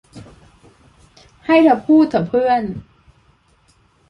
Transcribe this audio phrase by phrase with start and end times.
[1.45, 2.61] ให้เธอพูดเถอะเพื่อน